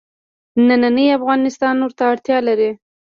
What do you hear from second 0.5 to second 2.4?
نننی افغانستان ورته اړتیا